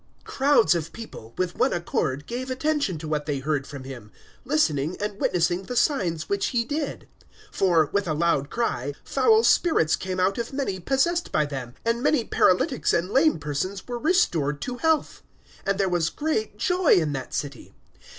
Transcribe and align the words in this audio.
008:006 0.23 0.23
Crowds 0.23 0.73
of 0.73 0.93
people, 0.93 1.33
with 1.37 1.55
one 1.55 1.71
accord, 1.73 2.25
gave 2.25 2.49
attention 2.49 2.97
to 2.97 3.07
what 3.07 3.27
they 3.27 3.37
heard 3.37 3.67
from 3.67 3.83
him, 3.83 4.11
listening, 4.45 4.97
and 4.99 5.21
witnessing 5.21 5.61
the 5.61 5.75
signs 5.75 6.27
which 6.27 6.47
he 6.47 6.65
did. 6.65 7.07
008:007 7.51 7.51
For, 7.55 7.89
with 7.93 8.07
a 8.07 8.15
loud 8.15 8.49
cry, 8.49 8.95
foul 9.03 9.43
spirits 9.43 9.95
came 9.95 10.19
out 10.19 10.39
of 10.39 10.53
many 10.53 10.79
possessed 10.79 11.31
by 11.31 11.45
them, 11.45 11.75
and 11.85 12.01
many 12.01 12.23
paralytics 12.25 12.93
and 12.93 13.11
lame 13.11 13.37
persons 13.37 13.87
were 13.87 13.99
restored 13.99 14.59
to 14.61 14.77
health. 14.77 15.21
008:008 15.65 15.69
And 15.69 15.79
there 15.79 15.87
was 15.89 16.09
great 16.09 16.57
joy 16.57 16.93
in 16.93 17.13
that 17.13 17.31
city. 17.31 17.75